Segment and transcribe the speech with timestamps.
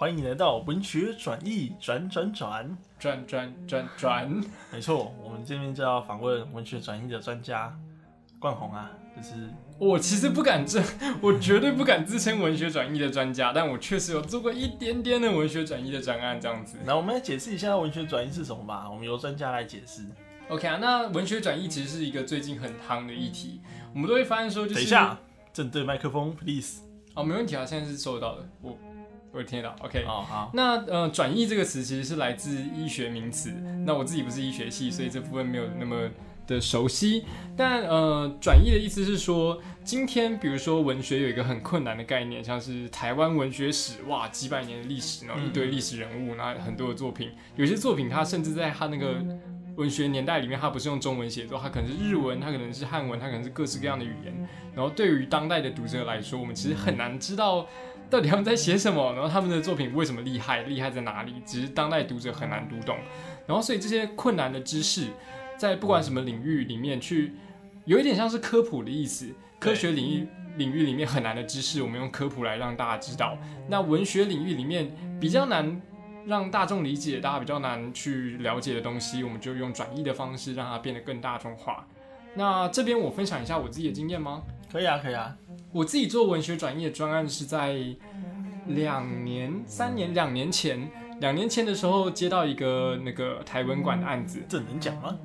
[0.00, 7.76] 欢迎来到文学转译转转转，转转转转，没错，我们这边就要访问文学转译的专家
[8.38, 10.80] 冠宏啊，就是我其实不敢自，
[11.20, 16.78] 我绝对不敢自称文学转译的专家，但我确实有做过一点点的文学转译的专案这样子。
[16.86, 20.06] 那我们来解释一下文学转译是什么吧，我们由专家来解释。
[20.48, 23.60] OK 啊，那文学转译其实是一个最近很夯的议题，
[23.92, 25.18] 我们都会发现说，就是等一下，
[25.52, 26.82] 正对麦克风，please。
[27.14, 28.78] 哦，没问题啊，现在是收得到的，我
[29.38, 30.02] 我听得到，OK。
[30.02, 33.52] 哦，好，那呃，转译这个词其实是来自医学名词。
[33.86, 36.10] 那我自己不是医学系，所以这部分没有那么
[36.44, 37.24] 的熟悉。
[37.56, 49.24] 但呃，转译的意思是说，今天比如说文学有一个很困难的概念，像是台湾文学史，哇，几百年的历史，然后一堆历史人物，然后很多的作品，有些作品它甚至在它那个
[49.76, 54.48] 文学年代里面，它不是用中文写作，它可能是日文，它可能是汉文，它可能是各式各样的语言。
[54.74, 57.66] 然后对于当代的读者来说，我们其实很难知道
[58.10, 62.96] 到底他们在写什么，然后他们的作品为什么厉害，厉害在哪里，只是当代读者很难读懂。
[63.46, 65.08] 然后所以这些困难的知识，
[65.56, 67.34] 在不管什么领域里面去，
[67.84, 69.28] 有一点像是科普的意思。
[69.58, 73.36] 科学领域领域里面很难的知识，我们用科普来让大家知道。
[73.68, 75.80] 那文学领域里面比较难
[76.24, 81.86] 让大众理解，大家比较难去了解的东西，我们就用转译的方式让它变得更大众化。
[82.34, 84.42] 那这边我分享一下我自己的经验吗？
[84.70, 85.36] 可以啊，可以啊。
[85.72, 87.78] 我自己做文学转业的专案是在
[88.66, 94.40] 两年、三年、两年前，两年前的时候接到一个那个台文馆的案子。
[94.48, 95.16] 这能讲吗？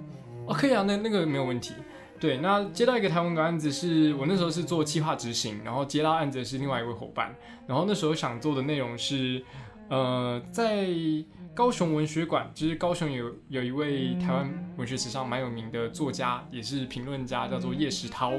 [0.48, 1.74] 哦，可以啊，那那个没有问题。
[2.20, 7.36] 对，那接到一个台文馆案子是，我那时候是做计划执行，然后接到案子的是另外一位伙伴，
[7.68, 9.44] 然后那时候想做的内容是，
[9.94, 10.88] 呃，在
[11.54, 18.34] 高雄文学馆，其实高雄有有一位台湾文学史上蛮有名的作家，也是评论家，叫做叶石涛。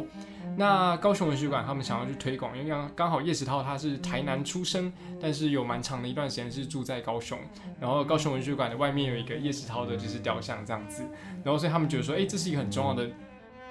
[0.56, 7.38] 那高雄文学馆他们想要去推广，因为刚刚好叶石涛他是台南出生，但是有蛮长的一段时间是住在高雄，
[7.80, 11.04] 然后高雄文学馆的外面有一个叶石涛的就是雕像这样子，
[11.44, 13.08] 然后所以他们觉得说，哎、这是一个很重要的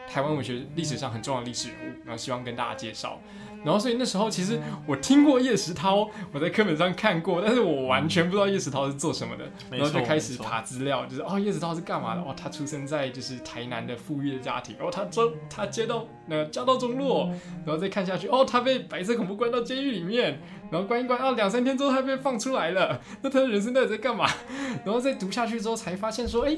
[0.07, 3.19] 台湾文学历史上很重要的历史人物，然后希望跟大家介绍。
[3.63, 12.22] 然后所以那时候其实我听过叶石涛，我在课本上看过，但是我完全不知道叶石涛是做什么的，然后就开始没错爬资料，就是哦，叶石涛是干嘛的？
[12.22, 17.31] 哦，他出生在就是台南的富裕的家庭，哦，他中他接到呃家道中落，
[17.66, 24.28] 然后再看下去，哦，他被白色恐怖关到监狱里面，然后关一关，哦，两三天之后他被放出来了，那他的人生到底在干嘛？
[24.84, 26.57] 然后再读下去之后才发现说，哎，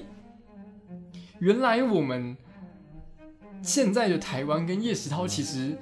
[1.37, 2.35] 原来我们
[3.61, 5.77] 现在的台湾跟叶石涛其实。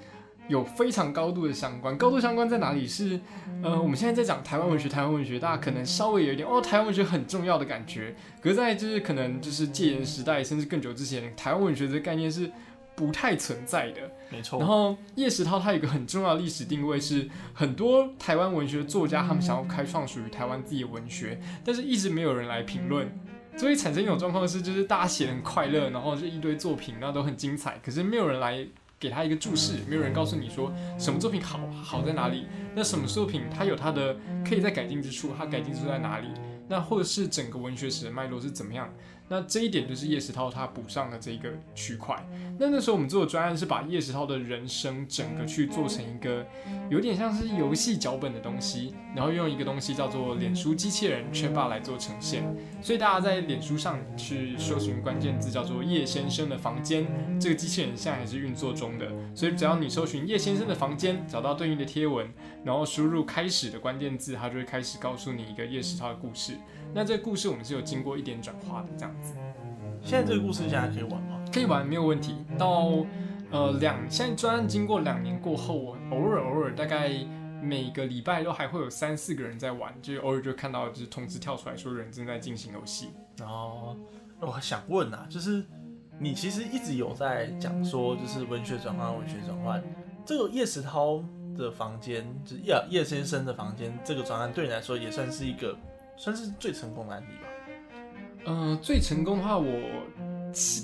[0.49, 2.85] 有非常高度的相关，高度相关在哪里？
[2.85, 3.19] 是，
[3.63, 8.13] 呃，我们现在在讲台湾文学，台湾文学，大家可能稍微有一点哦，台湾文学很重要的感觉。
[8.41, 12.51] 可是，在就是可能就是戒严时代，甚至更久之前，台湾文学这个概念是
[12.93, 14.01] 不太存在的。
[14.29, 14.59] 没错。
[14.59, 23.07] 然后叶石涛他有一个很重要的历史定位，是很多台湾文学作家他们想要开创属于台湾自己的文学，但是一直没有人来评论。
[23.55, 28.67] 所以产生一种状况是，就是大家写的很快乐，然后就一堆作品，那都很精彩，可是没有人来。
[29.03, 32.47] 给他一个注释，没有人告诉你说什么作品好，好在哪里？
[32.73, 34.15] 那什么作品它有它的
[34.47, 36.29] 可以在改进之处，它改进之处在哪里？
[36.69, 38.89] 那或者是整个文学史的脉络是怎么样？
[39.29, 42.16] 那这一点就是叶石涛他补上了这个区块。
[42.59, 46.45] 那那时候我们做的专案是把叶石涛的人生整个去做成一个
[46.89, 52.44] 有点像是游戏脚本的东西，然后用一个东西叫做脸书机器人 c h a t b 来做呈现。
[52.81, 57.07] 所以大家在脸书上去搜寻关键字叫做叶先生的房间，
[57.39, 59.07] 这个机器人现在还是运作中的。
[59.33, 62.28] 所以只要你搜寻叶先生的房间，找到对应的贴文，
[62.63, 66.53] 然后输入开始的关键字，它就会开始告诉你一个叶石涛的故事。
[66.93, 69.33] 那这个故事我们是有经过一点转化的，这样子。
[70.01, 71.43] 现在这个故事现在可以玩吗？
[71.51, 72.45] 可以玩，没有问题。
[72.57, 73.05] 到
[73.51, 77.11] 呃两，现在专案经过两年过后，我偶尔偶尔大概
[77.61, 83.09] 每个礼拜都还会有三四个人在玩，就是偶尔就看到就是通知跳出来说人正在进行游戏。
[83.41, 83.95] 哦，
[84.39, 85.63] 我想问啊，就是
[86.19, 89.81] 你其实一直有在讲说，就是文学转换，文学转换。
[90.25, 91.23] 这个叶石涛
[91.57, 95.77] 的房间，就是叶叶先生的房间，这个专案对你来说也算是一个，
[96.15, 97.48] 算是最成功的案例吧？
[98.45, 99.71] 嗯、最成功的话，我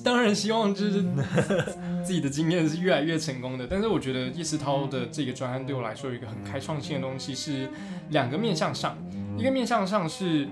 [0.03, 1.03] 当然希望就是
[2.03, 3.67] 自己的经验是越来越成功的。
[3.69, 7.69] 但是我觉得叶思涛的这个专案对我来说有一个很开创性的东西，是
[8.09, 8.97] 两个面向上。
[9.37, 10.47] 一个面向上是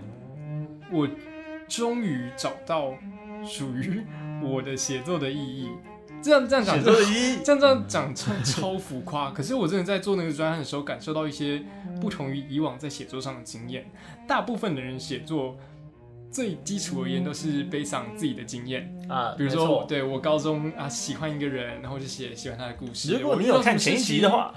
[0.91, 1.07] 我
[1.67, 2.93] 终于找到
[3.45, 4.03] 属于
[4.43, 5.69] 我的写作的意义。
[6.29, 11.63] 这样这样讲这样这样讲超超浮夸，可是我真的在做那个专案的时候，感受到一些
[12.01, 13.89] 不同于以往在写作上的经验。
[14.27, 15.57] 大部分的人写作
[16.29, 23.17] 最基础而言都是背上自己的经验，啊，比如说对我高中啊喜欢一个人，然后就写喜欢他的故事。
[23.17, 24.53] 如果你有看前一集的话，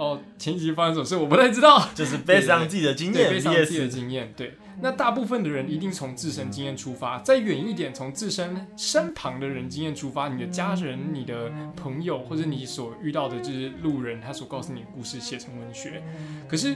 [0.00, 4.32] 哦，前几集发生什么事我不太知道，就是背上自己的经对，验，背上自己的经验。
[4.34, 16.02] 对，那大部分的人一定从自身经验出发，再远一点，从自身身旁的人经验出发，你的家人、你的朋友或者你所遇到的就是路人，他所告诉你的故事写成文学。
[16.48, 16.74] 可是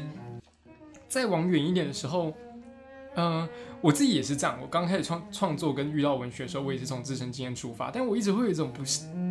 [1.09, 2.31] 再往远一点的时候，
[3.17, 3.49] 嗯、
[3.81, 4.59] 我自己也是这样。
[4.61, 8.83] 我刚开始创创作跟遇到文学的时候，我也是从自身经验出发，但我一直会有一种不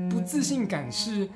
[0.10, 1.30] 不自信感是。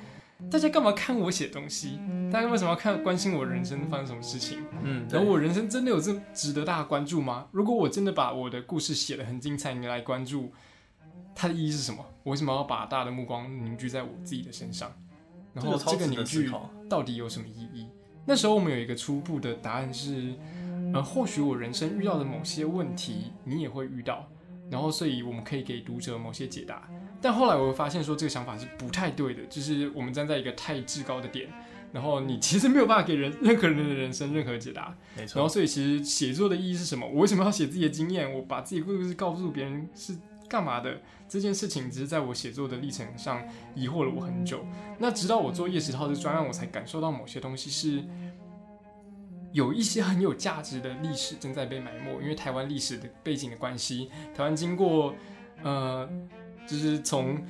[0.50, 1.98] 大家干嘛看我写东西？
[2.32, 4.62] 大家为什么要看关心我人生发生什么事情？
[4.84, 7.48] 嗯，然后我人生真的有这值得大家关注吗？
[7.50, 10.52] 如果我真的把我的故事写得很精彩，你来关注，
[11.34, 12.06] 它的意义是什么？
[12.22, 14.92] 我为什么要把大家的目光凝聚在我自己的身上？
[15.52, 16.50] 然后这个凝聚。
[16.88, 17.88] 到底有什么意义？
[18.24, 20.34] 那时候我们有一个初步的答案是，
[20.94, 24.28] 呃，或许我人生遇到的某些问题，你也会遇到，
[24.70, 26.88] 然后所以我们可以给读者某些解答。
[27.20, 31.48] 但后来我会发现说这个想法是不太对的，就是我们站在一个太至高的点，
[31.92, 34.96] 然后你其实没有办法给人任何人的人生任何解答。
[35.16, 37.06] 没错然后，所以其实写作的意义是什么？
[37.06, 38.32] 我为什么要写自己的经验？
[38.32, 40.16] 我把自己的故事告诉别人是
[40.48, 41.00] 干嘛的？
[41.28, 44.64] 这件事情只是在我写作的历程上疑惑了我很久。
[44.98, 48.02] 那直到我做叶石涛的专案，我才感受到某些东西是
[49.52, 55.14] 有一些很有价值的历史正在被埋没，因为台湾历史的背景的关系，台湾经过
[55.62, 56.08] 呃，
[56.68, 57.42] 就是从。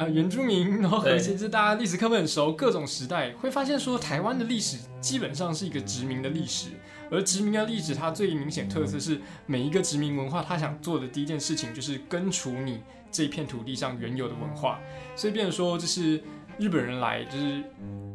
[0.00, 6.68] 呃，原住民，然后和对其实大家历史课本很熟，各种时代会发现说，台湾的历史基本上是一个殖民的历史，
[7.10, 14.78] 而殖民的历史，它最明显特色是每一个殖民文化，它想做的第一件事情就是根除你这一片土地上原有的文化。
[15.16, 16.22] 所以，变成说，就是
[16.58, 17.60] 日本人来，就是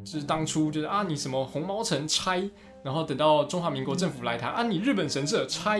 [0.06, 2.50] 就是当初就是啊，你什么红毛城拆，
[2.82, 5.80] 然后等到中华民国政府来台啊，你日本神社拆，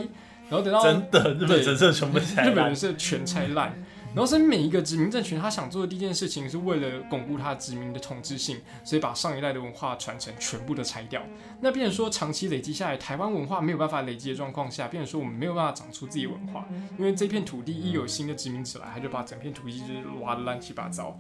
[0.50, 3.74] 然后等到真的，日本神社全部拆日本人社全拆烂。
[4.16, 11.22] 然后，所以每一个殖民政权，他想做的第一件事情是为了巩固他殖民的统治性，所以把上一代的文化传承全部的拆掉。
[11.62, 16.68] 那变成说，长期累积下来，台湾文化没有办法累积的状况下，变成说我们没有办法长出自己文化，
[17.00, 21.18] 因为这片土地一有新的殖民者来，他就把整片土地就是挖的乱七八糟。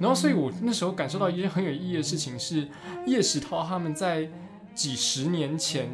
[0.00, 2.66] 然后，所以我那时候感受到一件很有意义的事情是，
[3.06, 4.28] 叶石涛他们在
[4.74, 5.88] 几十年前，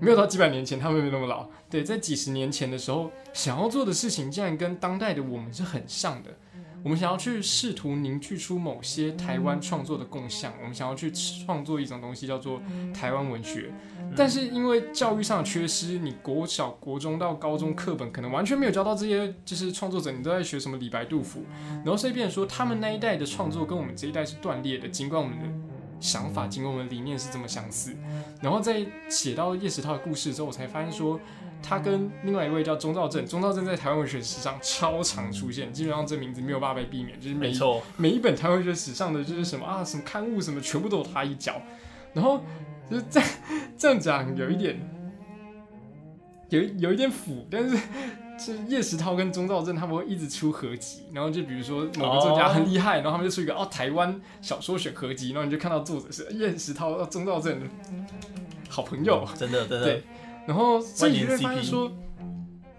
[0.00, 1.46] 没有到几百年前，他们没有那么老。
[1.70, 6.30] 对，在几十年前的时候，想要做的事情竟然跟当代的我们是很像的。
[6.82, 12.58] 我们想要去试图凝聚出某些台湾创作的共享，我们想要去创作一种东西叫做
[12.94, 13.70] 台湾文学。
[14.16, 21.44] 但是因为教育上的缺失，你国小、国中到高中课本可能完全没有教到这些，就是创作者，你都在学什么李白、杜甫，
[21.84, 25.44] 然后所以变成说他们那一代的创作跟我们这一代是断裂的，尽管我们的
[26.00, 27.94] 想法、尽管我们理念是这么相似。
[28.40, 31.20] 然后在写到叶石涛的故事之后，我才发现说。
[31.62, 41.60] 他跟另外一位叫钟兆正，钟兆正在台湾文学史上超常出现，基本上这名字没有办法被避免，就是每一没错，每一本台湾文学史上的就是什么啊，什么刊物什么，全部都有他一脚。
[42.14, 42.42] 然后
[42.90, 43.28] 就是这样
[43.76, 44.80] 这样讲有一点
[46.48, 47.76] 有有一点腐，但是
[48.40, 57.60] 是叶石涛跟钟兆正他们会一直出合集，然后就比如说某个作家很厉害，然后他们就出一个哦台湾小说选合集，然后你就看到作者是叶石涛、哦钟兆正
[58.68, 59.84] 好朋友，真的真的。
[59.84, 60.02] 对，
[60.46, 61.92] 然后所以你就会发现说，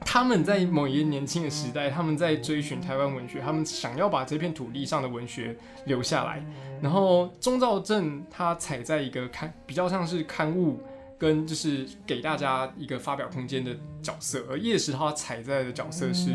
[0.04, 5.56] 他们在某一个年轻的时代，他们在追寻台湾文学，他们想要把这片土地上的文学
[5.86, 6.44] 留下来。
[6.82, 10.80] 然后钟兆正他踩在一个刊比较像是刊物
[11.22, 16.32] 跟就是给大家一个发表空间的角色，而叶石涛踩在的角色是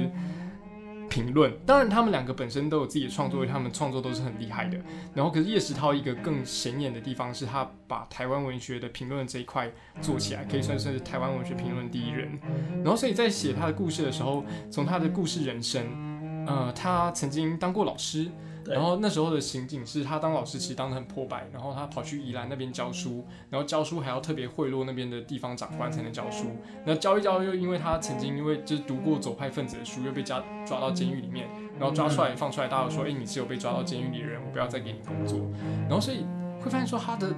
[1.10, 1.52] 评论。
[1.66, 4.78] 当然，他们两个本身都有自己的创作，他们创作都是很厉害的。
[5.12, 9.68] 然后，可是叶石涛一个更显眼的地方是他把台湾文学的评论这一块
[10.00, 12.38] 做起来，可以算是台湾文学评论第一人。
[12.84, 15.84] 然后，所以在写他的故事的时候，从他的故事人生，
[16.46, 18.30] 呃，他曾经当过老师。
[18.66, 26.46] 对然后那时候的情景是他当老师其实当得很破败，然后他跑去宜兰那边教书，然后教书还要特别贿赂那边的地方长官才能教书。
[26.84, 35.38] 那教一教又因为他曾经因为就是读过左派分子的书，又被抓抓到监狱里面，然后抓出来放出来，大家说，哎、你是有被抓到监狱里的人，我不要再给你工作。
[35.82, 36.26] 然后所以
[36.60, 37.32] 会发现说他的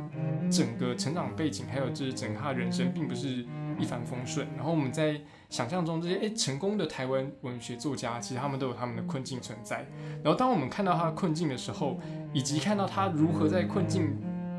[0.50, 3.44] 整个成长背景，还有就是整个他的人生，并不是
[3.78, 4.46] 一帆风顺。
[4.56, 9.86] 然后我们在想象中这些诶成功的台湾文学作家，其实他们都有他们的困境存在。
[10.22, 11.98] 然后当我们看到他困境的时候，
[12.32, 14.16] 以及看到他如何在困境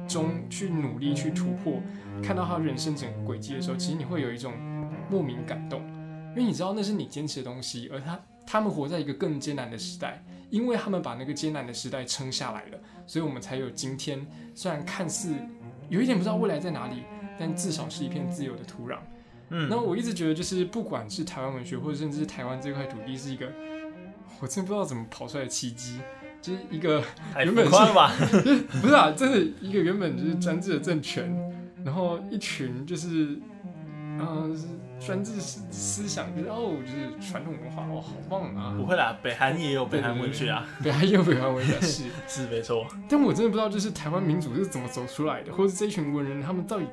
[0.08, 1.82] 中去努力去突破，
[2.24, 4.54] 看到他人生整个轨迹的时候，其实你会有一种
[5.10, 5.82] 莫名感动，
[6.32, 14.26] 因为你知道那是你坚持的东西，而他他们活在一个更艰难的时代，因为他们把那个艰难的时代撑下来了，所以我们才有今天。
[14.56, 15.34] 虽然看似
[15.88, 17.04] 有一点不知道未来在哪里，
[17.40, 18.98] 但至少是一片自由的土壤。
[19.50, 23.52] 嗯，那我一直觉得，就是不管是台湾文学，或者甚至是台湾这块土地，是一个
[24.40, 26.00] 我真不知道怎么跑出来的奇迹。
[26.42, 27.04] 就是一个
[27.36, 28.14] 原本浮夸了吧？
[28.82, 31.36] 不是啊，这是一个原本就是专制的政权，
[31.84, 33.38] 然后一群就是
[34.22, 34.68] 嗯、是
[35.06, 38.74] 专制思思想，就是哦，就是传统文化，哦，好棒啊！
[38.78, 42.86] 不会啦，北韩也有北韩文学啊，北韩也有北韩文学 是，是没错。
[43.10, 46.86] 但我真的不知道，就是台湾民主是怎么走出来的，或者这一群文人他们到底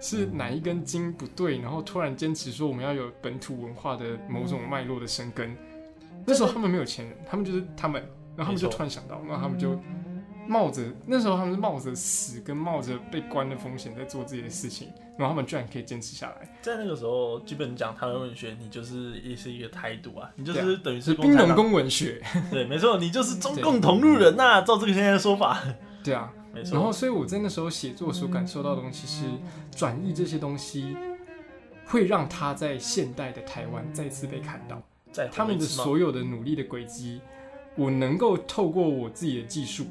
[0.00, 5.56] 是哪一根筋不对，然后突然坚持说我们要有本土文化的某种脉络的生根。
[6.26, 8.02] 那时候他们没有钱人，他们就是他们，
[8.36, 9.78] 然后他们就突然想到，然后他们就
[10.48, 25.60] 冒着那时候他们是冒着死跟冒着被关的风险在做自己的事情，然后他们居然可以坚持下来，在那个时候，基本讲台湾文学，你就是也是一个态度啊，你就是等于是兵农工文学，对，没错，你就是中共同路人呐、照这个现在的说法，
[26.02, 26.32] 对啊，
[26.62, 29.24] 没然后，所以我在那时候写作所感受到的东西是，
[29.76, 30.96] 转译这些东西
[31.84, 34.82] 会让他在现代的台湾再次被看到。
[35.12, 37.20] 在他们的所有的努力的轨迹，
[37.74, 39.86] 我能够透过我自己的技术，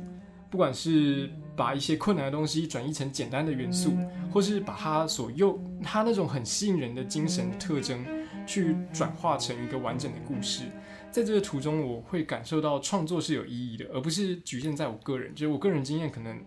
[0.51, 3.97] 不管是把一些困难的东西转译成简单的元素，
[4.31, 8.05] 或是把它所用它那种很吸引人的精神特征，
[8.45, 10.65] 去转化成一个完整的故事。
[11.09, 15.33] 在这个途中，我会感受到创作是有意义的，而不是局限在我个人。
[15.33, 16.37] 就是我个人经验可能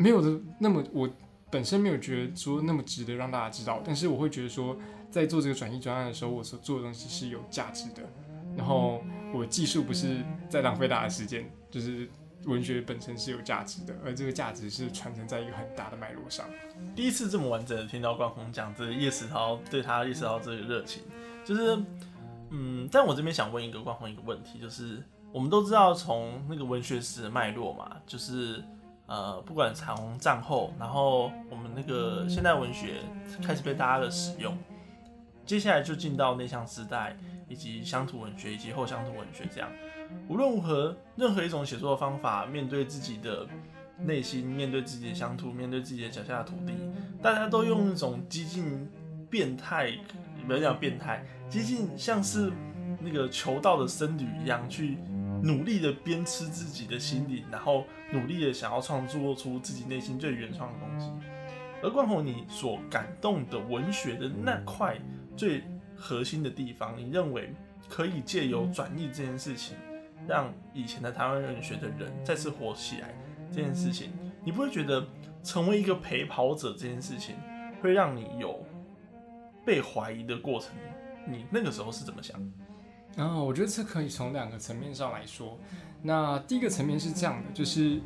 [0.00, 1.08] 没有的那么，我
[1.50, 4.74] 本身没有觉得说那么值得让大家知道，但是我会觉得说，
[5.10, 8.02] 在做这个转移专案的时候，我所做的东西是有价值的。
[8.56, 9.04] 然后
[9.34, 12.08] 我技术不是在浪费大家的时间，就是
[12.46, 16.46] 文学本身是有价值的，而这个价值是传承在一个很大的脉络上。
[16.96, 21.02] 第一次这么完整的听到关宏讲这叶石涛对他叶石涛这个热情，
[21.44, 21.78] 就是，
[22.50, 28.64] 嗯，但我这边想问一个关宏一个问题，就是我们都知道从那个文学史的脉络嘛，就是
[29.10, 33.00] 呃，不管彩虹战后，然后我们那个现代文学
[33.42, 34.56] 开始被大家的使用，
[35.44, 37.16] 接下来就进到内向时代，
[37.48, 39.68] 以及乡土文学以及后乡土文学这样。
[40.28, 43.44] 无论如何，任何一种写作方法，面对自己的
[43.98, 46.72] 内心，面对自己的乡土，面对自己的脚下的土地，
[47.20, 48.88] 大家都用一种激进、
[49.28, 49.90] 变态，
[50.46, 52.52] 不要讲变态，激进像是
[53.00, 54.98] 那个求道的僧侣一样，去
[55.42, 61.10] 努力的鞭笞自己的心灵，然后努力的想要创作出自己内心最原创的东西。
[61.82, 64.98] 而冠宏，你所感动的文学的那块
[65.36, 65.62] 最
[65.96, 67.54] 核心的地方，你认为
[67.88, 69.76] 可以借由转译这件事情，
[70.28, 73.14] 让以前的台湾文学的人再次活起来
[73.50, 74.12] 这件事情，
[74.44, 75.06] 你不会觉得
[75.42, 77.34] 成为一个陪跑者这件事情
[77.80, 78.62] 会让你有
[79.64, 80.72] 被怀疑的过程？
[81.26, 82.38] 你那个时候是怎么想？
[83.16, 85.58] 然后我觉得这可以从两个层面上来说。
[86.02, 88.00] 那第一个层面是这样的，就是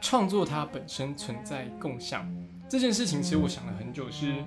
[0.00, 2.24] 创作它本身存在共享
[2.68, 4.44] 这件事情，其实我想了很久是，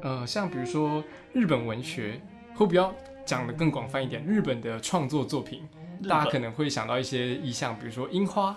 [0.00, 2.18] 呃，像比如说日本文学，
[2.54, 2.94] 或不要
[3.26, 5.62] 讲的更广泛一点，日本的创作作品，
[6.08, 8.52] 大家可能会想到一些意象，比如说樱花，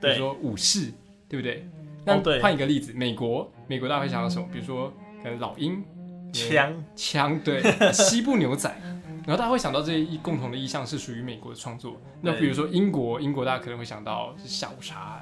[0.00, 0.92] 比如对说武士，
[1.28, 1.68] 对不对？
[2.04, 4.48] 那对换一个例子，美国，美国大家会想到什么？
[4.52, 5.84] 比如说可能老鹰、
[6.32, 7.62] 枪，枪，对，
[7.92, 8.68] 西部牛仔。
[9.26, 12.00] 然后大家会想到这一共同的意象是属于美国的创作。
[12.20, 15.20] 那比如说英国，英国大家可能会想到是下午茶，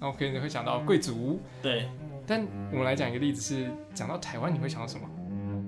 [0.00, 1.40] 然后可能会想到贵族。
[1.62, 1.88] 对，
[2.26, 5.08] 但我们来讲一个例子是，讲到台湾，你会想到什么？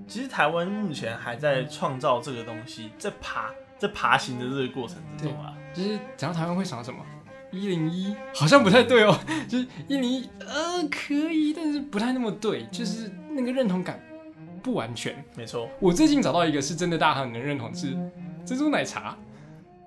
[0.09, 5.55] 其实台湾目前还在创造这个东西，在爬，在爬行的这个过程之中啊。
[5.73, 7.01] 就是讲到台湾会想到什么？
[7.53, 9.17] 一零一好像不太对哦，
[9.49, 14.01] 就是一零一，呃，可以，但是不太那么对，就是那个认同感
[14.67, 15.15] 不完全。
[15.37, 17.97] 没错，我最近找到一个是真的大家很能认同，是
[18.45, 19.17] 珍珠奶茶，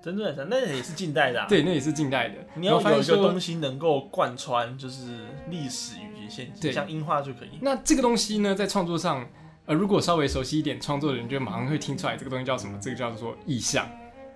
[0.01, 2.35] 珍珠奶茶那也是近代的、啊。，对，那也是近代的。
[2.55, 7.59] 你要有一个东西能够贯穿，就是历史以及现对，像樱花就可以。
[7.59, 9.27] 那这个东西呢，在创作上，
[9.65, 12.79] 呃，如果稍微熟悉一点创作的人，就马上会听出来这个东西叫什么？
[12.81, 13.85] 这个叫做意象。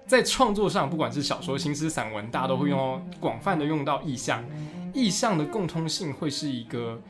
[0.06, 4.44] 在创作上，不管是小说、新诗、散文，大家都会用哦广泛的用到意象。
[4.94, 7.02] 意象的共通性会是一个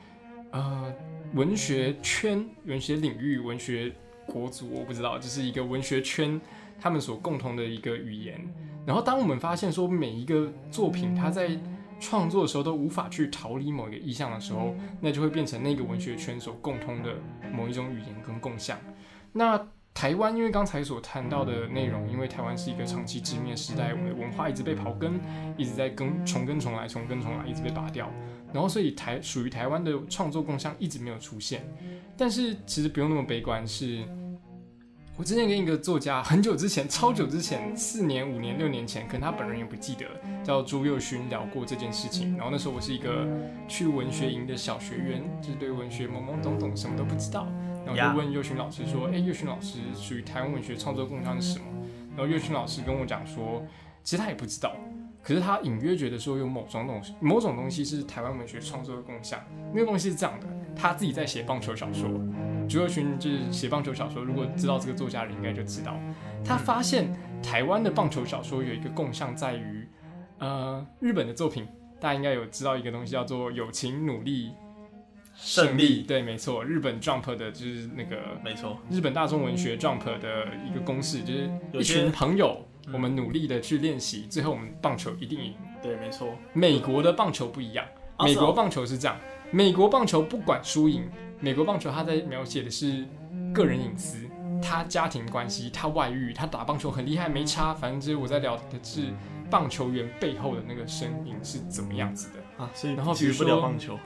[0.51, 0.93] 呃
[1.33, 3.91] 文学圈、文学领域、文学
[4.27, 6.39] 国族，我不知道，就是一个文学圈
[6.79, 8.39] 他们所共同的一个语言。
[8.85, 11.57] 然后，当我们发现说每一个作品它在
[11.99, 17.15] 创作的时候都无法去逃离某一个意象的时候，那就会变成那个文学圈所共通的
[17.51, 18.77] 某一种语言跟共享。
[19.31, 19.59] 那
[19.93, 25.19] 台湾因为刚才所谈到的内容，因为台湾是一个长期殖民的时代，我们的文化一直被刨根，
[25.57, 28.11] 一直在根重根重来，重根重来，一直被拔掉。
[28.53, 31.65] 然后所以台属于台湾的创作共享一直没有出现。
[32.15, 34.03] 但是其实不用那么悲观，是
[35.17, 40.05] 我之前跟一个作家很久之前，超久之前，四年、五年、六年前，可能他本人也不记得，
[40.43, 42.35] 叫朱佑勋聊过这件事情。
[42.37, 43.27] 然后那时候我是一个
[43.67, 47.47] 去文学营的小学员，就是对文学懵懵懂懂，什么都不知道。
[47.85, 51.65] 然后呀就问佑勋老师说：“哎、佑勋老师属于台湾文学创作共享是什么？”
[52.15, 53.65] 然后佑勋老师跟我讲说，
[54.03, 54.75] 其实他也不知道。
[55.23, 59.39] 可是他隐约觉得说有某种东西，某种东西是台湾文学创作的共享。
[59.73, 62.09] 那个东西是这样的，他自己在写棒球小说。
[62.69, 65.97] 朱友群就是写棒球小说，如果知道这个作家的人应该就知道，
[66.45, 69.87] 他发现台湾的棒球小说有一个共享在于，
[70.39, 71.65] 呃，日本的作品
[71.99, 74.51] 大家应该有知道一个东西叫做友情努力
[75.35, 85.53] 胜利对，没错，日本 Jump 的就是那个没错，日本大众文学 Jump 的一个公式，就是一群朋友，嗯我们努力的去练习，最后我们棒球一定赢。
[85.81, 86.27] 对，没错。
[86.53, 87.85] 美国的棒球不一样，
[88.19, 89.17] 美国棒球是这样，
[89.51, 91.09] 美国棒球不管输赢，
[91.39, 93.05] 美国棒球他在描写的是
[93.53, 94.17] 个人隐私，
[94.61, 99.13] 他家庭关系，他外遇，他打棒球很厉害没差，反正就是我在聊的是
[99.49, 102.63] 棒球员背后的那个声音是怎么样子的。
[102.63, 103.99] 啊，所以然后比如说聊棒球，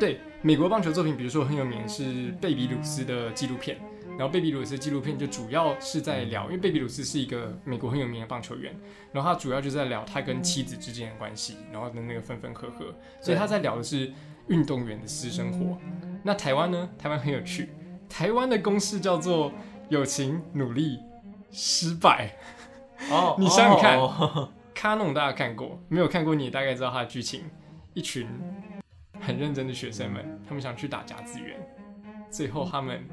[0.00, 3.78] 对，美国棒球作品，比如说很有名是贝比鲁斯的纪录片，
[4.18, 8.74] 然后贝比鲁斯的纪录片就主要是在聊，因为贝比鲁斯是一个美国很有名的棒球员，
[9.12, 14.12] 然后他主要就在聊他跟妻子之间的关系，然后的那个分分合合，所以他在聊的是
[14.48, 15.78] 运动员的私生活。
[16.22, 16.88] 那台湾呢？
[16.98, 17.70] 台湾很有趣，
[18.08, 19.52] 台湾的公式叫做
[19.88, 20.98] 友情、努力、
[21.50, 22.30] 失败。
[23.10, 27.42] 哦 你想想看哦卡农大家看过，没有看过你也大概知道它的剧情。
[27.92, 28.26] 一群
[29.20, 31.56] 很认真的学生们，他们想去打甲子园，
[32.30, 33.04] 最后他们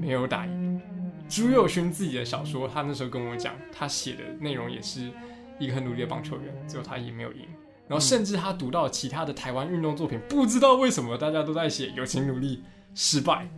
[0.00, 0.80] 没有打赢。
[1.28, 5.10] 朱佑勋自己的小说，他那时候跟我讲，他写的内容也是
[5.58, 7.46] 一个很努力的棒球员，最后他也没有赢。
[7.86, 12.62] 然后甚至他读到其他的台湾运动作品，不知道为什么大家都在写友情、努力、
[12.94, 13.48] 失败。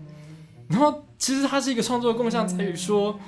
[0.68, 3.18] 然后其实它是一个创作的共向，在于说，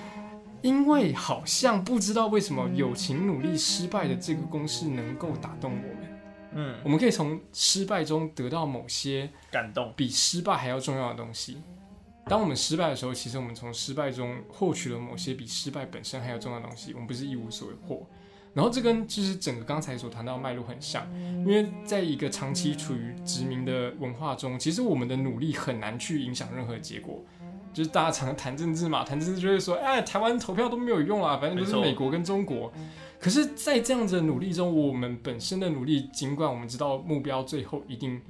[0.60, 6.20] 因为好像不知道为什么友情、努力、失败的这个公式能够打动我们。
[6.54, 11.58] 嗯，我们可以从失败中得到某些感动，比失败还要重要的东西。
[12.26, 18.06] 当我们失败的时候，其实我们从失败中获取了某些比失败本身还要重要的东西，我们不是一无所获。
[18.54, 21.06] 然后这跟就是整个刚才所谈到的脉络很像，
[21.38, 27.24] 因为在一个长期处于殖民的文化中，其实我们的努力很难去影响任何结果。
[27.72, 32.70] 就是大家常常谈政治嘛，谈政治就会说，哎，台湾投票都没有用啊，反正都是美国跟中国。
[33.18, 38.20] 可是，在这样子的努力中，我们本身的努力，尽管我们知道目标最后一定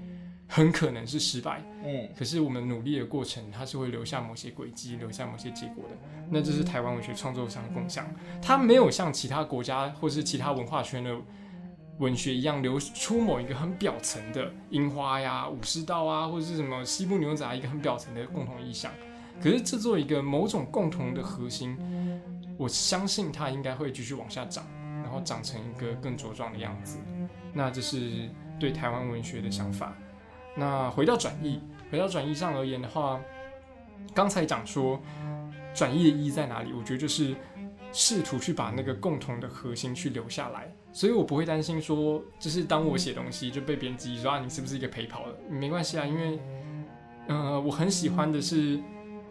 [0.54, 5.96] 很可能是失败，嗯，可是我们努力的过程，它是会留下某些轨迹，留下某些结果的。
[6.28, 8.06] 那这是台湾文学创作上的共享，
[8.42, 11.16] 它没有像其他国家或是其他文化圈的
[12.00, 18.92] 文学一样，流出某一个很表层的樱花呀、武士道啊，或者是什么西部牛仔啊一个很表层的共同意象。
[19.42, 21.78] 可是制作一个某种共同的核心，
[22.58, 24.66] 我相信它应该会继续往下长，
[25.02, 26.98] 然后长成一个更茁壮的样子。
[27.54, 28.28] 那这是
[28.60, 29.96] 对台湾文学的想法。
[30.54, 31.60] 那回到转译，
[31.90, 33.20] 回到转译上而言的话，
[34.14, 35.00] 刚才讲说
[35.74, 36.72] 转译的意义在哪里？
[36.72, 37.34] 我觉得就是
[37.92, 45.34] 试图去把那个共同的核心去留下来，所以我不会担心说，就是当我写东西就被别人质疑说啊，你是不是一个陪跑的？
[45.48, 46.38] 没关系啊，因为
[47.28, 48.80] 呃，我很喜欢的是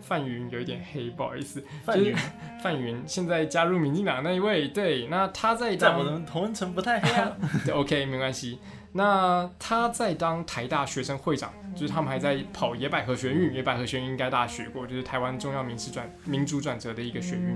[0.01, 2.15] 范云有一点黑，不好意思，范云
[2.61, 7.31] 范云现在加入民进党那一位，对，那他在当在我们同温层不太黑啊。
[7.65, 8.59] 对，OK，没关系。
[8.93, 17.55] 那他在当台大学生会长，就是他们还在跑野百合学运，野百合学运应该大家学过，就是台湾重要民事转民主转折的一个学运。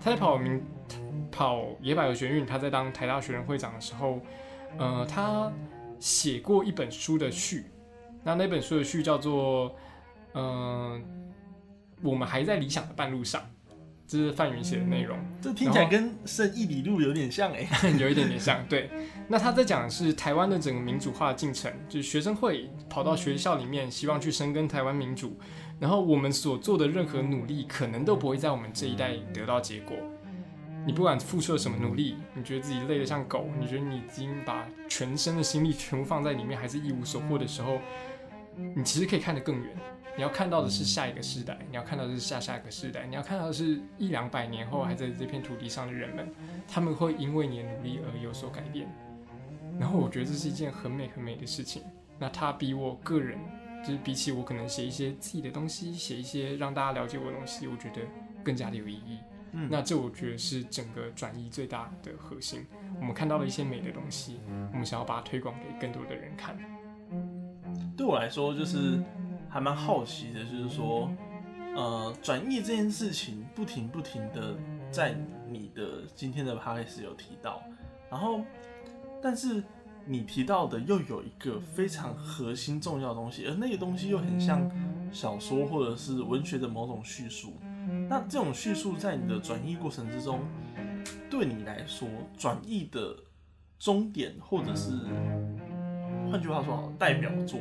[0.00, 0.62] 他在跑民
[1.32, 4.20] 跑野百合学运，他在当台大学生会长的时候，
[4.78, 5.50] 呃，他
[5.98, 7.66] 写过一本书的序，
[8.22, 9.74] 那那本书的序叫做，
[10.32, 11.00] 呃，
[12.02, 13.42] 我们还在理想的半路上，
[14.06, 15.18] 这是范云写的内容。
[15.40, 17.66] 这听起来跟圣义理路有点像哎、
[17.98, 18.90] 有一点点像，对。
[19.28, 25.38] 那他在讲的是台湾的整个民主化进程，就是学生会跑到学校里面，希望去深耕台湾民主，
[25.78, 29.96] 然后我们所做的任何努力，可能都不会在我们这一代得到结果。
[30.86, 37.78] 你不管付出了什么努力，你觉得自己累得像狗，你觉得你已经把全身的心力全部放在里面，还是一无所获的时候，
[38.74, 39.76] 你其实可以看得更远。
[40.18, 46.28] 你要看到的是下一个世代，你要看到的是下下一个世代，你要看到的是一两百年后还在这片土地上的人们，
[46.66, 48.88] 他们会因为你的努力而有所改变。
[49.78, 51.84] 然后我觉得这是一件很美很美的事情。
[52.18, 53.38] 那它比我个人，
[53.84, 58.00] 就是比起我可能写一些自己的东西，写一些让大家了解我的东西，我觉得
[58.42, 59.18] 更加的有意义。
[59.52, 62.66] 嗯那这我觉得是整个转移最大的核心。
[62.98, 64.40] 我们看到了一些美的东西，
[64.72, 66.58] 我们想要把它推广给更多的人看。
[67.96, 69.02] 对我来说，就是
[69.58, 71.10] 还蛮好奇的，就是说，
[71.74, 74.54] 呃，转译这件事情不停不停的
[74.88, 75.16] 在
[75.48, 77.60] 你的今天的 p o d c a 有提到，
[78.08, 78.40] 然后，
[79.20, 79.60] 但是
[80.04, 84.70] 你提到的又有一个非常核心重要的东西，而那个东西又很像
[85.10, 87.54] 小说或者是文学的某种叙述。
[88.08, 90.38] 那这种叙述在你的转译过程之中，
[91.28, 93.16] 对你来说，转译的
[93.76, 94.92] 终点，或者是
[96.30, 97.58] 换句话说，代表作，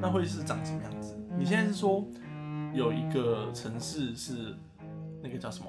[0.00, 1.16] 那会是长什么样子？
[1.40, 2.06] 你现在是说
[2.74, 4.54] 有一个城市是
[5.22, 5.66] 那个叫什么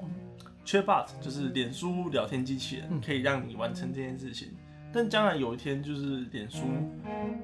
[0.66, 4.48] Chatbot，就是脸书聊天机器人，嗯可以让你完成这件事情。
[4.92, 6.64] 但将来有一天，就是脸书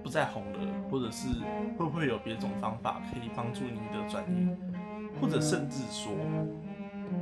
[0.03, 0.59] 不再红了，
[0.91, 1.27] 或者是
[1.79, 4.47] 会不会有别种方法可以帮助你的转移，
[5.19, 6.13] 或者甚至说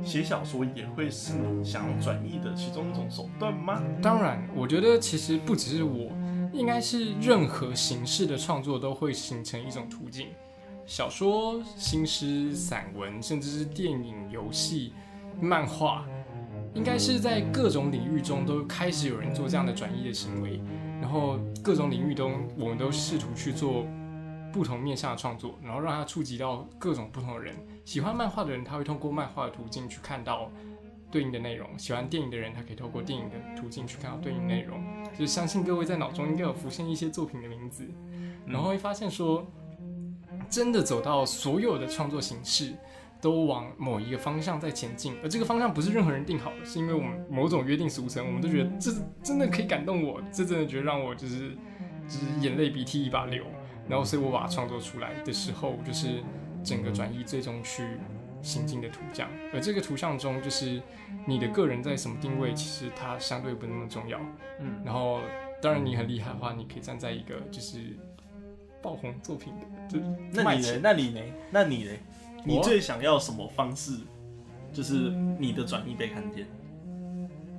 [0.03, 3.81] 写小说也会是你想要转译的其中一种手段吗？
[4.01, 6.11] 当然，我觉得其实不只是我，
[6.51, 10.27] 应该是任何形式的创作都会形成一种途径。
[10.87, 14.93] 小说、新诗、散文，甚至是电影、游戏、
[15.41, 16.05] 漫画，
[16.73, 20.61] 应该是在各种领域中都开始有人做这样的转移的行为。
[21.01, 23.85] 然后各种领域中，我们都试图去做
[24.53, 27.53] 不同面向的创作，然后让它触及到各种不同的人。
[27.83, 30.49] 喜欢漫画的人，他会通过漫画的途径去看到
[31.11, 34.81] 对应的内容；喜欢电影的人，他可以透过电影的途径去看到对应内容。
[35.11, 37.85] 就是相信各位在脑中应该有浮现一些作品的名字，
[38.45, 39.45] 然后会发现说，
[40.49, 42.73] 真的走到所有的创作形式
[43.19, 48.91] 都往某一个方向在前进，而这个方向不是任何人定好的，是因为我们某种约定俗成，我们都觉得这
[49.23, 51.51] 真的可以感动我，这真的觉得让我就是
[52.07, 53.43] 就是眼泪鼻涕一把流，
[53.89, 56.23] 然后所以我把它创作出来的时候，就是
[56.63, 57.83] 整个转移最终去
[58.41, 60.81] 行进的图像，而这个图像中就是
[61.25, 64.19] 你的个人在什么定位，其实它相对不那么重要。
[64.59, 65.21] 嗯，然后
[65.59, 67.97] 当然你很厉害的话，你可以站在一个就是
[68.81, 69.99] 爆红作品的，就
[70.31, 70.79] 那你呢？
[70.81, 71.21] 那你呢？
[71.51, 71.91] 那你呢？
[72.45, 73.97] 你最想要什么方式？
[74.71, 76.47] 就是你的转移被看见。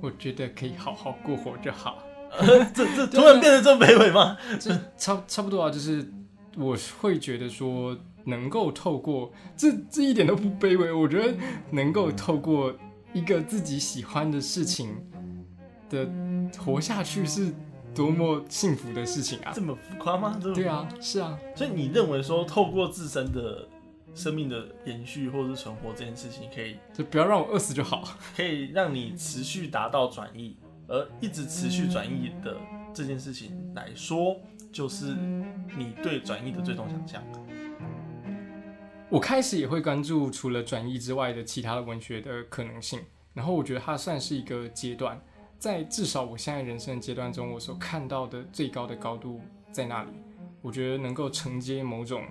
[0.01, 2.03] 我觉得可以好好过活就好。
[2.73, 4.37] 这这突然变得这么卑微吗？
[4.59, 6.07] 这差差不多啊，就是
[6.55, 11.35] 我会觉得说，能够透过这这一点都不卑微，我觉得
[11.71, 12.73] 能够透过
[13.13, 14.95] 一个自己喜欢的事情
[15.89, 16.07] 的
[16.57, 17.51] 活下去，是
[17.93, 19.61] 多么幸福的事情啊这！
[19.61, 20.39] 么浮夸吗？
[20.41, 23.67] 对啊，是啊，所以你认为说，透过自身的
[24.15, 28.03] 生命的延续或者是存活这件事情，可以就不要让我饿死就好。
[28.35, 30.55] 可以让你持续达到转移，
[30.87, 32.57] 而一直持续转移的
[32.93, 34.37] 这件事情来说，
[34.71, 35.15] 就是
[35.77, 37.23] 你对转移的最终想象。
[39.09, 42.99] 我开始也会关注除了转移之外的其他的文学的可能性，
[43.33, 45.19] 然后我觉得它算是一个阶段，
[45.59, 49.41] 在至少我现在人生的阶段中，我所看到的最高的高度
[49.73, 50.11] 在那里。
[50.61, 52.23] 我觉得能够承接某种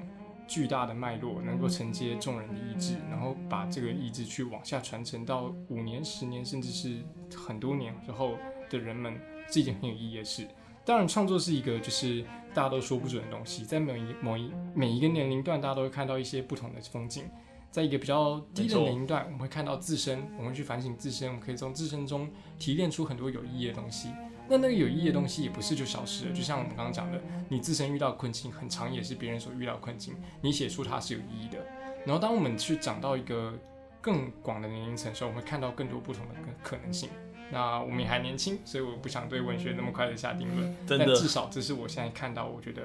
[0.46, 7.02] 巨大的脉络，能够承接众人的意志，然后把这个意志去往下传承到五年、十年，甚至是
[7.36, 8.34] 很多年之后
[8.70, 10.48] 的人们，是一件很有意义的事。
[10.84, 12.22] 当然，创作是一个就是
[12.54, 17.24] 大家都说不准的东西，在某一某一每一个年龄段，大家都会看到一些不同的风景。
[17.70, 22.28] 在一个比较低的年龄段，我们会看到自身，我们去反省自身，我们可以从自身中
[22.58, 24.08] 提炼出很多有意义的东西。
[24.48, 31.58] 那那个有意义的东西也不是就消失了，就像我们刚刚讲的，你自身遇到困境，很长也是别人所遇到困境，你写出它是有意义的。
[32.06, 33.52] 然后当我们去长到一个
[34.00, 37.10] 更广的年龄层的时候，我们会看到更多不同的可可能性。
[37.50, 40.76] 那我们也还年轻，所以我不想对文学那么快的下定论。
[40.86, 42.82] 但至少这是我现在看到我觉得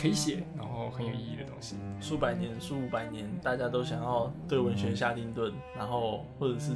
[0.00, 1.76] 可以写，然后很有意义的东西。
[2.00, 6.72] 数百年、数五百年，大家都想要对文学下定论，然后或者是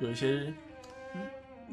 [0.00, 0.52] 有一些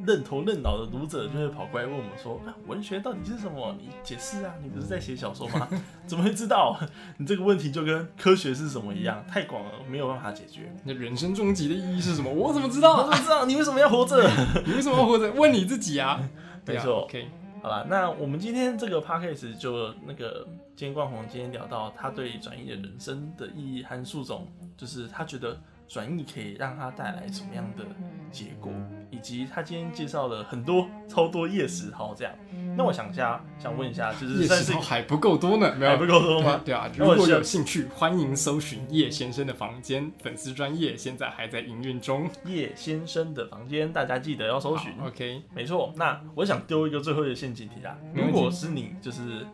[0.06, 3.76] 愣头愣脑的读者就会跑过来问我们说：“啊，文学到底是什么？
[3.80, 4.54] 你解释啊！
[4.64, 5.68] 你不是在写小说吗？
[6.08, 6.80] 怎么会知道？
[7.18, 10.74] 你这个问题就跟科学是什么一样，太广了，没有办法解决。
[10.86, 12.32] 那人生终极的意义是什么？
[12.32, 13.10] 我怎么知道我怎？
[13.12, 14.28] 么知道你为什么要活着？
[14.66, 15.30] 你为什么要活着？
[15.34, 16.20] 问你自己啊！
[16.66, 17.28] 对啊没错 OK，
[17.62, 25.56] 好了，那我们今天这个 p a c k a g e 就那个金冠宏今天聊到他对转移的人生的意义和树种，就是他觉得
[25.92, 27.84] 转译可以让他带来什么样的
[28.32, 28.72] 结果，
[29.10, 32.34] 以及他今天介绍了很多超多叶石涛这样。
[32.78, 36.62] 那我想一下，想问一下，就是叶石头还不够多呢，没有还不够多吗？
[36.64, 42.30] 对啊，如果有兴趣，欢迎搜寻叶先生的房间粉丝专业，现在还在营运中。
[42.46, 44.94] 叶先生的房间，大家记得要搜寻。
[45.06, 47.98] OK，没错，那我想丢一个最后的陷阱题啦。
[48.14, 49.46] 没问题如果是你，就是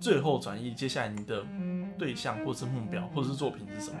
[0.00, 1.44] 最后转译，接下来你的
[1.98, 3.98] 对象或是目标或是作品是什么？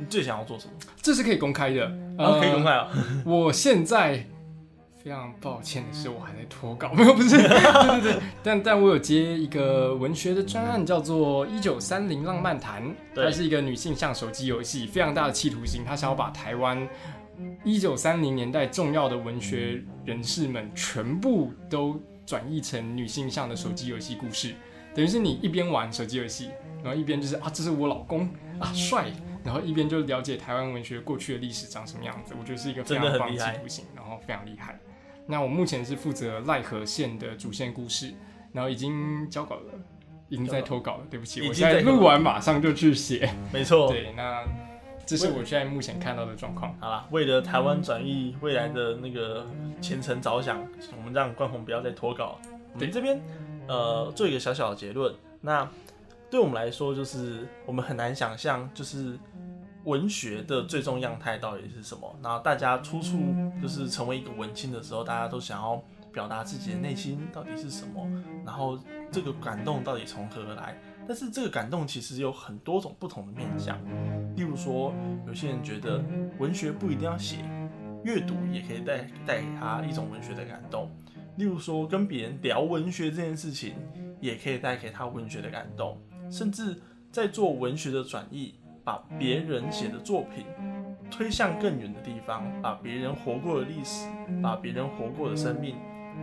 [0.00, 0.72] 你最想要做什么？
[1.02, 1.84] 这是可以公开的，
[2.16, 2.88] 啊，可以公开啊。
[3.26, 4.26] 我现在
[5.02, 12.82] 非常抱歉的是，我还在脱稿，没有不是，对对对，但但我有接一个文学的专案，叫做《一九三零浪漫谈》，
[13.14, 16.88] 它是一个女性向手机游戏，非常大的企图心，它想要把台湾
[17.64, 24.54] 一九三零年代重要的文学人士们全部都转译成女性向的手机游戏故事，
[24.94, 26.50] 等于是你一边玩手机游戏，
[26.82, 29.10] 然后一边就是啊，这是我老公啊，帅。
[29.44, 34.78] 然后一边就了解台湾文学过去的历史长什么样子，我觉得是一个非常棒的图心，然后非常厉害。
[35.26, 38.12] 那我目前是负责赖河线的主线故事，
[38.52, 39.72] 然后已经交稿了，
[40.28, 41.04] 已经在投稿了。
[41.08, 43.32] 对不起，我现在录完马上就去写。
[43.52, 43.88] 没错。
[43.88, 44.44] 对，那
[45.06, 46.74] 这是我现在目前看到的状况。
[46.80, 49.46] 好了，为了台湾转译未来的那个
[49.80, 50.60] 前程着想，
[50.96, 52.40] 我们让冠宏不要再脱稿。
[52.74, 53.20] 我们这边
[53.68, 55.68] 呃做一个小小的结论，那
[56.30, 59.18] 对我们来说，就是我们很难想象，就是
[59.84, 62.14] 文学的最终样态到底是什么。
[62.22, 63.18] 然后大家初初
[63.60, 68.06] 就是成为一个文青的时候，大家都想要表达自己的内心到底是什么，
[68.44, 68.78] 然后
[69.10, 70.76] 这个感动到底从何而来。
[71.08, 73.76] 但是这个感动其实有很多种不同的面向，
[74.36, 74.94] 例如说，
[75.26, 76.04] 有些人觉得
[76.38, 77.38] 文学不一定要写，
[78.04, 80.88] 阅读也可以带带给他一种文学的感动。
[81.36, 83.74] 例如说，跟别人聊文学这件事情，
[84.20, 85.98] 也可以带给他文学的感动。
[86.30, 88.54] 甚至在做文学的转译，
[88.90, 90.44] 把别人写的作品
[91.08, 94.08] 推向更远的地方，把别人活过的历史，
[94.42, 95.76] 把别人活过的生命，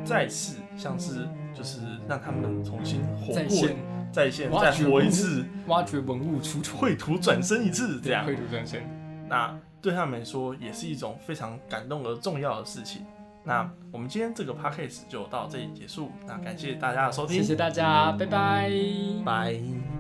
[0.03, 3.77] 再次像是就是让他们重新活过在线
[4.11, 8.25] 再现，再活一次，挖掘文物出土，绘图转身一次，这样。
[8.25, 8.81] 绘图转身。
[9.29, 13.05] 那对他们来说也是一种非常感动而重要的事情。
[13.45, 18.69] 那我们今天这个 podcast 就到这里结束，那感谢大家的收听，谢谢大家，拜拜。
[19.23, 19.96] 拜。